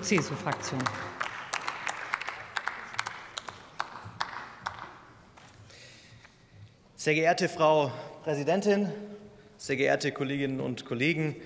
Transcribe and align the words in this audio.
CDU-CSU-Fraktion. 0.00 0.80
Sehr 6.96 7.14
geehrte 7.14 7.48
Frau 7.48 7.92
Präsidentin, 8.24 8.90
sehr 9.56 9.76
geehrte 9.76 10.12
Kolleginnen 10.12 10.60
und 10.60 10.84
Kollegen, 10.84 11.36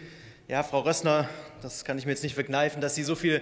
ja, 0.48 0.62
Frau 0.62 0.80
Rössner, 0.80 1.28
das 1.62 1.84
kann 1.84 1.96
ich 1.96 2.06
mir 2.06 2.12
jetzt 2.12 2.22
nicht 2.22 2.34
verkneifen, 2.34 2.80
dass 2.80 2.94
Sie 2.94 3.02
so 3.02 3.14
viel 3.14 3.40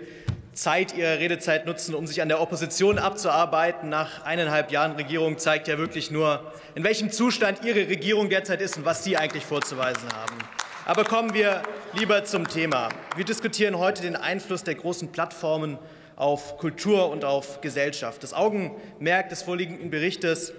Zeit 0.52 0.94
Ihrer 0.94 1.18
Redezeit 1.18 1.66
nutzen, 1.66 1.94
um 1.94 2.06
sich 2.06 2.22
an 2.22 2.28
der 2.28 2.40
Opposition 2.40 2.98
abzuarbeiten. 2.98 3.88
Nach 3.88 4.24
eineinhalb 4.24 4.70
Jahren 4.70 4.92
Regierung 4.92 5.38
zeigt 5.38 5.68
ja 5.68 5.78
wirklich 5.78 6.10
nur, 6.10 6.52
in 6.74 6.84
welchem 6.84 7.10
Zustand 7.10 7.64
Ihre 7.64 7.88
Regierung 7.88 8.28
derzeit 8.28 8.60
ist 8.60 8.76
und 8.76 8.84
was 8.84 9.02
Sie 9.04 9.16
eigentlich 9.16 9.44
vorzuweisen 9.44 10.08
haben. 10.14 10.61
Aber 10.84 11.04
kommen 11.04 11.32
wir 11.32 11.62
lieber 11.92 12.24
zum 12.24 12.48
Thema. 12.48 12.88
Wir 13.14 13.24
diskutieren 13.24 13.78
heute 13.78 14.02
den 14.02 14.16
Einfluss 14.16 14.64
der 14.64 14.74
großen 14.74 15.12
Plattformen 15.12 15.78
auf 16.16 16.58
Kultur 16.58 17.08
und 17.08 17.24
auf 17.24 17.60
Gesellschaft. 17.60 18.20
Das 18.24 18.34
Augenmerk 18.34 19.28
des 19.28 19.42
vorliegenden 19.42 19.90
Berichtes 19.90 20.52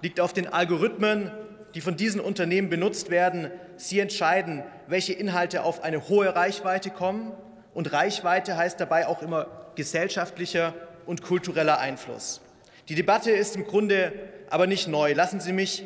liegt 0.00 0.18
auf 0.18 0.32
den 0.32 0.50
Algorithmen, 0.50 1.30
die 1.74 1.82
von 1.82 1.94
diesen 1.94 2.22
Unternehmen 2.22 2.70
benutzt 2.70 3.10
werden. 3.10 3.50
Sie 3.76 4.00
entscheiden, 4.00 4.62
welche 4.86 5.12
Inhalte 5.12 5.62
auf 5.62 5.84
eine 5.84 6.08
hohe 6.08 6.34
Reichweite 6.34 6.88
kommen. 6.88 7.32
Und 7.74 7.92
Reichweite 7.92 8.56
heißt 8.56 8.80
dabei 8.80 9.06
auch 9.06 9.20
immer 9.20 9.46
gesellschaftlicher 9.74 10.72
und 11.04 11.20
kultureller 11.20 11.78
Einfluss. 11.78 12.40
Die 12.88 12.94
Debatte 12.94 13.30
ist 13.30 13.56
im 13.56 13.64
Grunde 13.64 14.14
aber 14.48 14.66
nicht 14.66 14.88
neu. 14.88 15.12
Lassen 15.12 15.40
Sie 15.40 15.52
mich 15.52 15.84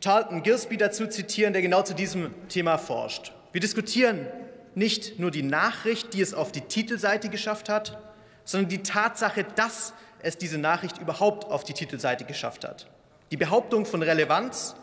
Charlton 0.00 0.42
Gillespie 0.42 0.78
dazu 0.78 1.06
zitieren, 1.06 1.52
der 1.52 1.60
genau 1.60 1.82
zu 1.82 1.94
diesem 1.94 2.32
Thema 2.48 2.78
forscht. 2.78 3.32
Wir 3.52 3.60
diskutieren 3.60 4.26
nicht 4.74 5.18
nur 5.18 5.30
die 5.30 5.42
Nachricht, 5.42 6.14
die 6.14 6.22
es 6.22 6.32
auf 6.32 6.52
die 6.52 6.62
Titelseite 6.62 7.28
geschafft 7.28 7.68
hat, 7.68 7.98
sondern 8.44 8.70
die 8.70 8.82
Tatsache, 8.82 9.44
dass 9.56 9.92
es 10.22 10.38
diese 10.38 10.58
Nachricht 10.58 10.98
überhaupt 10.98 11.44
auf 11.44 11.64
die 11.64 11.74
Titelseite 11.74 12.24
geschafft 12.24 12.64
hat. 12.64 12.86
Die 13.30 13.36
Behauptung 13.36 13.84
von 13.84 14.02
Relevanz 14.02 14.74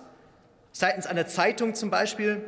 seitens 0.72 1.08
einer 1.08 1.26
Zeitung 1.26 1.74
zum 1.74 1.90
Beispiel, 1.90 2.44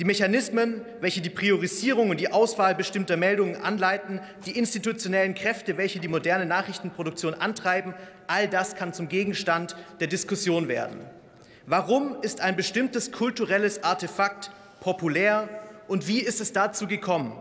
die 0.00 0.04
Mechanismen, 0.04 0.82
welche 1.00 1.20
die 1.20 1.30
Priorisierung 1.30 2.10
und 2.10 2.18
die 2.20 2.30
Auswahl 2.30 2.74
bestimmter 2.74 3.16
Meldungen 3.16 3.56
anleiten, 3.56 4.20
die 4.46 4.56
institutionellen 4.58 5.34
Kräfte, 5.34 5.76
welche 5.76 6.00
die 6.00 6.08
moderne 6.08 6.46
Nachrichtenproduktion 6.46 7.34
antreiben, 7.34 7.94
all 8.26 8.48
das 8.48 8.74
kann 8.74 8.92
zum 8.92 9.08
Gegenstand 9.08 9.76
der 10.00 10.08
Diskussion 10.08 10.68
werden. 10.68 11.00
Warum 11.70 12.22
ist 12.22 12.40
ein 12.40 12.56
bestimmtes 12.56 13.12
kulturelles 13.12 13.84
Artefakt 13.84 14.50
populär 14.80 15.48
und 15.86 16.08
wie 16.08 16.20
ist 16.20 16.40
es 16.40 16.52
dazu 16.52 16.86
gekommen? 16.86 17.32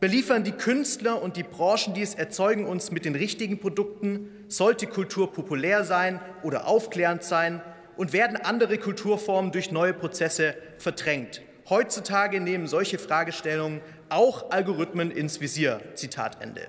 Beliefern 0.00 0.42
die 0.42 0.52
Künstler 0.52 1.20
und 1.20 1.36
die 1.36 1.42
Branchen, 1.42 1.92
die 1.92 2.02
es 2.02 2.14
erzeugen, 2.14 2.66
uns 2.66 2.90
mit 2.90 3.04
den 3.04 3.14
richtigen 3.14 3.60
Produkten? 3.60 4.30
Sollte 4.48 4.86
Kultur 4.86 5.32
populär 5.32 5.84
sein 5.84 6.20
oder 6.42 6.66
aufklärend 6.66 7.22
sein? 7.22 7.60
und 7.98 8.12
werden 8.12 8.36
andere 8.36 8.78
Kulturformen 8.78 9.52
durch 9.52 9.72
neue 9.72 9.92
Prozesse 9.92 10.54
verdrängt. 10.78 11.42
Heutzutage 11.68 12.40
nehmen 12.40 12.66
solche 12.66 12.98
Fragestellungen 12.98 13.82
auch 14.08 14.50
Algorithmen 14.50 15.10
ins 15.10 15.40
Visier. 15.40 15.80
Zitat 15.94 16.40
Ende. 16.40 16.68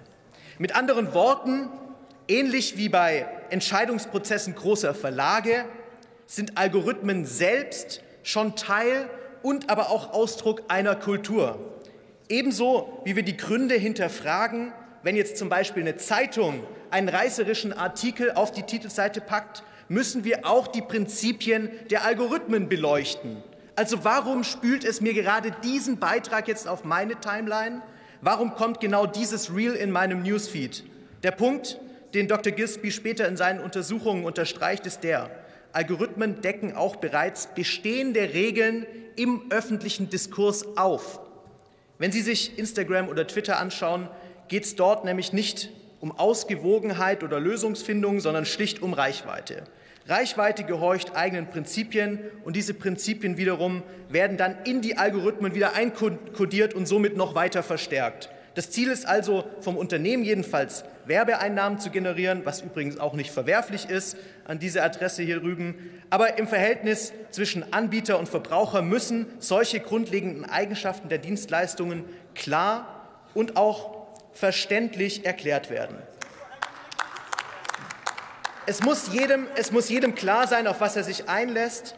Mit 0.57 0.75
anderen 0.75 1.13
Worten, 1.13 1.69
ähnlich 2.27 2.77
wie 2.77 2.89
bei 2.89 3.27
Entscheidungsprozessen 3.51 4.55
großer 4.55 4.93
Verlage, 4.93 5.65
sind 6.29 6.59
Algorithmen 6.59 7.25
selbst 7.25 8.03
schon 8.21 8.55
Teil 8.55 9.09
und 9.41 9.71
aber 9.71 9.89
auch 9.89 10.13
Ausdruck 10.13 10.61
einer 10.67 10.95
Kultur. 10.95 11.57
Ebenso 12.29 13.01
wie 13.03 13.15
wir 13.15 13.23
die 13.23 13.35
Gründe 13.35 13.73
hinterfragen, 13.73 14.71
wenn 15.01 15.15
jetzt 15.15 15.37
zum 15.37 15.49
Beispiel 15.49 15.81
eine 15.81 15.97
Zeitung 15.97 16.63
einen 16.91 17.09
reißerischen 17.09 17.73
Artikel 17.73 18.31
auf 18.33 18.51
die 18.51 18.61
Titelseite 18.61 19.21
packt, 19.21 19.63
müssen 19.87 20.23
wir 20.23 20.45
auch 20.45 20.67
die 20.67 20.83
Prinzipien 20.83 21.71
der 21.89 22.05
Algorithmen 22.05 22.69
beleuchten. 22.69 23.41
Also 23.75 24.03
warum 24.03 24.43
spült 24.43 24.83
es 24.83 25.01
mir 25.01 25.15
gerade 25.15 25.49
diesen 25.63 25.97
Beitrag 25.97 26.47
jetzt 26.47 26.67
auf 26.67 26.83
meine 26.83 27.19
Timeline? 27.19 27.81
Warum 28.21 28.53
kommt 28.53 28.81
genau 28.81 29.07
dieses 29.07 29.55
Reel 29.55 29.73
in 29.73 29.89
meinem 29.89 30.21
Newsfeed? 30.21 30.83
Der 31.23 31.31
Punkt, 31.31 31.79
den 32.13 32.27
Dr. 32.27 32.53
Gisby 32.53 32.91
später 32.91 33.27
in 33.27 33.35
seinen 33.35 33.61
Untersuchungen 33.61 34.25
unterstreicht, 34.25 34.85
ist 34.85 35.03
der, 35.03 35.31
Algorithmen 35.71 36.41
decken 36.41 36.75
auch 36.75 36.95
bereits 36.95 37.47
bestehende 37.53 38.33
Regeln 38.33 38.85
im 39.15 39.43
öffentlichen 39.49 40.09
Diskurs 40.09 40.77
auf. 40.77 41.19
Wenn 41.97 42.11
Sie 42.11 42.21
sich 42.21 42.57
Instagram 42.57 43.09
oder 43.09 43.27
Twitter 43.27 43.59
anschauen, 43.59 44.09
geht 44.47 44.63
es 44.63 44.75
dort 44.75 45.05
nämlich 45.05 45.33
nicht 45.33 45.69
um 45.99 46.11
Ausgewogenheit 46.17 47.23
oder 47.23 47.39
Lösungsfindung, 47.39 48.19
sondern 48.19 48.45
schlicht 48.45 48.81
um 48.81 48.93
Reichweite. 48.93 49.63
Reichweite 50.07 50.63
gehorcht 50.63 51.15
eigenen 51.15 51.49
Prinzipien 51.49 52.19
und 52.43 52.55
diese 52.55 52.73
Prinzipien 52.73 53.37
wiederum 53.37 53.83
werden 54.07 54.37
dann 54.37 54.57
in 54.63 54.81
die 54.81 54.97
Algorithmen 54.97 55.53
wieder 55.53 55.75
einkodiert 55.75 56.73
und 56.73 56.87
somit 56.87 57.15
noch 57.15 57.35
weiter 57.35 57.61
verstärkt. 57.61 58.29
Das 58.59 58.71
Ziel 58.71 58.91
ist 58.91 59.07
also 59.07 59.45
vom 59.61 59.77
Unternehmen 59.77 60.25
jedenfalls 60.25 60.83
Werbeeinnahmen 61.05 61.79
zu 61.79 61.91
generieren, 61.91 62.41
was 62.43 62.59
übrigens 62.59 62.99
auch 62.99 63.13
nicht 63.13 63.31
verwerflich 63.31 63.89
ist 63.89 64.17
an 64.43 64.59
diese 64.59 64.83
Adresse 64.83 65.23
hier 65.23 65.39
drüben. 65.39 65.75
Aber 66.09 66.37
im 66.37 66.45
Verhältnis 66.45 67.13
zwischen 67.31 67.71
Anbieter 67.71 68.19
und 68.19 68.27
Verbraucher 68.27 68.81
müssen 68.81 69.27
solche 69.39 69.79
grundlegenden 69.79 70.43
Eigenschaften 70.43 71.07
der 71.07 71.19
Dienstleistungen 71.19 72.03
klar 72.35 73.07
und 73.33 73.55
auch 73.55 74.09
verständlich 74.33 75.25
erklärt 75.25 75.69
werden. 75.69 75.95
Es 78.65 78.83
muss, 78.83 79.13
jedem, 79.13 79.47
es 79.55 79.71
muss 79.71 79.87
jedem 79.87 80.15
klar 80.15 80.47
sein, 80.47 80.67
auf 80.67 80.81
was 80.81 80.97
er 80.97 81.05
sich 81.05 81.29
einlässt. 81.29 81.95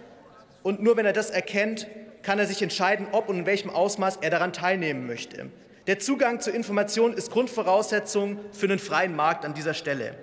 Und 0.61 0.79
nur 0.79 0.95
wenn 0.95 1.07
er 1.07 1.13
das 1.13 1.31
erkennt, 1.31 1.87
kann 2.21 2.37
er 2.37 2.45
sich 2.45 2.61
entscheiden, 2.61 3.07
ob 3.13 3.29
und 3.29 3.39
in 3.39 3.45
welchem 3.47 3.71
Ausmaß 3.71 4.17
er 4.17 4.29
daran 4.29 4.53
teilnehmen 4.53 5.07
möchte. 5.07 5.49
Der 5.87 5.97
Zugang 5.97 6.39
zu 6.39 6.51
Informationen 6.51 7.15
ist 7.15 7.31
Grundvoraussetzung 7.31 8.37
für 8.51 8.67
einen 8.67 8.77
freien 8.77 9.15
Markt 9.15 9.45
an 9.45 9.55
dieser 9.55 9.73
Stelle. 9.73 10.15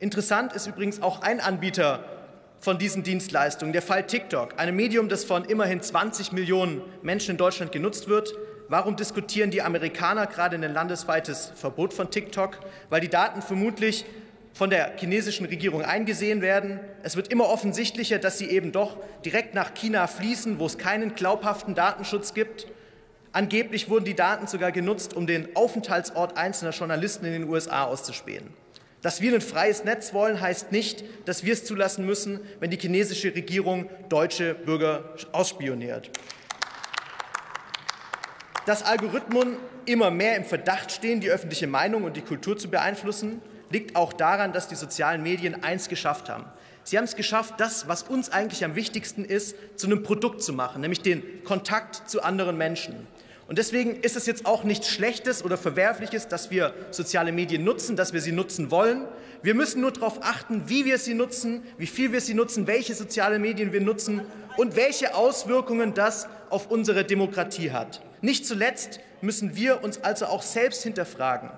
Interessant 0.00 0.52
ist 0.52 0.66
übrigens 0.66 1.00
auch 1.00 1.22
ein 1.22 1.38
Anbieter 1.38 2.04
von 2.58 2.76
diesen 2.76 3.04
Dienstleistungen, 3.04 3.72
der 3.72 3.82
Fall 3.82 4.04
TikTok, 4.04 4.58
einem 4.58 4.74
Medium, 4.74 5.08
das 5.08 5.24
von 5.24 5.44
immerhin 5.44 5.80
20 5.80 6.32
Millionen 6.32 6.82
Menschen 7.02 7.32
in 7.32 7.36
Deutschland 7.36 7.70
genutzt 7.70 8.08
wird. 8.08 8.34
Warum 8.68 8.96
diskutieren 8.96 9.52
die 9.52 9.62
Amerikaner 9.62 10.26
gerade 10.26 10.56
ein 10.56 10.74
landesweites 10.74 11.52
Verbot 11.54 11.94
von 11.94 12.10
TikTok? 12.10 12.58
Weil 12.88 13.00
die 13.00 13.08
Daten 13.08 13.42
vermutlich 13.42 14.04
von 14.52 14.70
der 14.70 14.96
chinesischen 14.96 15.46
Regierung 15.46 15.82
eingesehen 15.82 16.42
werden. 16.42 16.80
Es 17.04 17.14
wird 17.14 17.28
immer 17.28 17.48
offensichtlicher, 17.48 18.18
dass 18.18 18.38
sie 18.38 18.50
eben 18.50 18.72
doch 18.72 18.96
direkt 19.24 19.54
nach 19.54 19.72
China 19.74 20.08
fließen, 20.08 20.58
wo 20.58 20.66
es 20.66 20.78
keinen 20.78 21.14
glaubhaften 21.14 21.76
Datenschutz 21.76 22.34
gibt. 22.34 22.66
Angeblich 23.32 23.88
wurden 23.88 24.04
die 24.04 24.14
Daten 24.14 24.48
sogar 24.48 24.72
genutzt, 24.72 25.14
um 25.14 25.26
den 25.26 25.54
Aufenthaltsort 25.54 26.36
einzelner 26.36 26.72
Journalisten 26.72 27.26
in 27.26 27.32
den 27.32 27.48
USA 27.48 27.84
auszuspähen. 27.84 28.52
Dass 29.02 29.20
wir 29.20 29.32
ein 29.32 29.40
freies 29.40 29.84
Netz 29.84 30.12
wollen, 30.12 30.40
heißt 30.40 30.72
nicht, 30.72 31.04
dass 31.26 31.44
wir 31.44 31.52
es 31.52 31.64
zulassen 31.64 32.04
müssen, 32.04 32.40
wenn 32.58 32.70
die 32.70 32.78
chinesische 32.78 33.34
Regierung 33.34 33.88
deutsche 34.08 34.54
Bürger 34.54 35.14
ausspioniert. 35.32 36.10
Dass 38.66 38.82
Algorithmen 38.82 39.56
immer 39.86 40.10
mehr 40.10 40.36
im 40.36 40.44
Verdacht 40.44 40.92
stehen, 40.92 41.20
die 41.20 41.30
öffentliche 41.30 41.66
Meinung 41.66 42.04
und 42.04 42.16
die 42.16 42.20
Kultur 42.20 42.58
zu 42.58 42.68
beeinflussen, 42.68 43.40
liegt 43.70 43.96
auch 43.96 44.12
daran, 44.12 44.52
dass 44.52 44.68
die 44.68 44.74
sozialen 44.74 45.22
Medien 45.22 45.62
eins 45.62 45.88
geschafft 45.88 46.28
haben. 46.28 46.44
Sie 46.82 46.98
haben 46.98 47.04
es 47.04 47.16
geschafft, 47.16 47.54
das, 47.58 47.88
was 47.88 48.02
uns 48.02 48.30
eigentlich 48.30 48.64
am 48.64 48.74
wichtigsten 48.74 49.24
ist, 49.24 49.54
zu 49.76 49.86
einem 49.86 50.02
Produkt 50.02 50.42
zu 50.42 50.52
machen, 50.52 50.80
nämlich 50.80 51.02
den 51.02 51.44
Kontakt 51.44 52.10
zu 52.10 52.22
anderen 52.22 52.58
Menschen. 52.58 53.06
Und 53.50 53.58
deswegen 53.58 53.96
ist 53.96 54.14
es 54.14 54.26
jetzt 54.26 54.46
auch 54.46 54.62
nichts 54.62 54.88
Schlechtes 54.88 55.44
oder 55.44 55.58
Verwerfliches, 55.58 56.28
dass 56.28 56.52
wir 56.52 56.72
soziale 56.92 57.32
Medien 57.32 57.64
nutzen, 57.64 57.96
dass 57.96 58.12
wir 58.12 58.20
sie 58.20 58.30
nutzen 58.30 58.70
wollen. 58.70 59.08
Wir 59.42 59.56
müssen 59.56 59.80
nur 59.80 59.90
darauf 59.90 60.22
achten, 60.22 60.68
wie 60.68 60.84
wir 60.84 60.98
sie 60.98 61.14
nutzen, 61.14 61.64
wie 61.76 61.88
viel 61.88 62.12
wir 62.12 62.20
sie 62.20 62.34
nutzen, 62.34 62.68
welche 62.68 62.94
soziale 62.94 63.40
Medien 63.40 63.72
wir 63.72 63.80
nutzen 63.80 64.20
und 64.56 64.76
welche 64.76 65.16
Auswirkungen 65.16 65.94
das 65.94 66.28
auf 66.48 66.70
unsere 66.70 67.04
Demokratie 67.04 67.72
hat. 67.72 68.00
Nicht 68.20 68.46
zuletzt 68.46 69.00
müssen 69.20 69.56
wir 69.56 69.82
uns 69.82 70.00
also 70.04 70.26
auch 70.26 70.42
selbst 70.42 70.84
hinterfragen. 70.84 71.50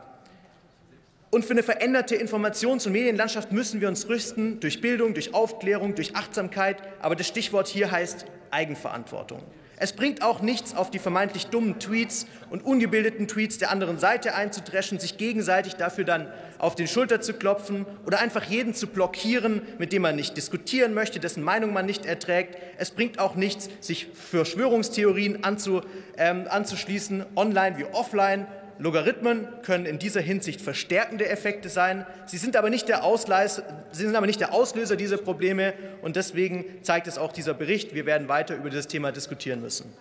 Und 1.28 1.44
für 1.44 1.52
eine 1.52 1.62
veränderte 1.62 2.16
Informations- 2.16 2.86
und 2.86 2.92
Medienlandschaft 2.92 3.52
müssen 3.52 3.82
wir 3.82 3.88
uns 3.88 4.08
rüsten 4.08 4.60
durch 4.60 4.80
Bildung, 4.80 5.12
durch 5.12 5.34
Aufklärung, 5.34 5.94
durch 5.94 6.16
Achtsamkeit. 6.16 6.78
Aber 7.02 7.16
das 7.16 7.26
Stichwort 7.26 7.68
hier 7.68 7.90
heißt 7.90 8.24
Eigenverantwortung. 8.50 9.42
Es 9.82 9.92
bringt 9.92 10.22
auch 10.22 10.42
nichts, 10.42 10.76
auf 10.76 10.92
die 10.92 11.00
vermeintlich 11.00 11.48
dummen 11.48 11.80
Tweets 11.80 12.28
und 12.50 12.64
ungebildeten 12.64 13.26
Tweets 13.26 13.58
der 13.58 13.72
anderen 13.72 13.98
Seite 13.98 14.36
einzudreschen, 14.36 15.00
sich 15.00 15.18
gegenseitig 15.18 15.74
dafür 15.74 16.04
dann 16.04 16.28
auf 16.60 16.76
den 16.76 16.86
Schulter 16.86 17.20
zu 17.20 17.34
klopfen 17.34 17.84
oder 18.06 18.20
einfach 18.20 18.44
jeden 18.44 18.74
zu 18.74 18.86
blockieren, 18.86 19.60
mit 19.78 19.92
dem 19.92 20.02
man 20.02 20.14
nicht 20.14 20.36
diskutieren 20.36 20.94
möchte, 20.94 21.18
dessen 21.18 21.42
Meinung 21.42 21.72
man 21.72 21.84
nicht 21.84 22.06
erträgt. 22.06 22.56
Es 22.78 22.92
bringt 22.92 23.18
auch 23.18 23.34
nichts, 23.34 23.68
sich 23.80 24.06
Verschwörungstheorien 24.14 25.42
anzu, 25.42 25.80
ähm, 26.16 26.46
anzuschließen, 26.48 27.26
online 27.34 27.76
wie 27.76 27.84
offline 27.86 28.46
Logarithmen 28.78 29.46
können 29.62 29.86
in 29.86 29.98
dieser 29.98 30.20
Hinsicht 30.20 30.60
verstärkende 30.60 31.28
Effekte 31.28 31.68
sein. 31.68 32.06
Sie 32.26 32.38
sind 32.38 32.56
aber 32.56 32.70
nicht 32.70 32.88
der, 32.88 33.04
Ausleis 33.04 33.62
sind 33.92 34.14
aber 34.16 34.26
nicht 34.26 34.40
der 34.40 34.52
Auslöser 34.52 34.96
dieser 34.96 35.18
Probleme. 35.18 35.74
Und 36.02 36.16
deswegen 36.16 36.64
zeigt 36.82 37.06
es 37.06 37.18
auch 37.18 37.32
dieser 37.32 37.54
Bericht. 37.54 37.94
Wir 37.94 38.06
werden 38.06 38.28
weiter 38.28 38.56
über 38.56 38.70
dieses 38.70 38.88
Thema 38.88 39.12
diskutieren 39.12 39.60
müssen. 39.60 39.92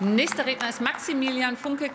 Nächster 0.00 0.44
Redner 0.44 0.68
ist 0.68 0.80
Maximilian 0.80 1.56
Funke-Kaiser. 1.56 1.92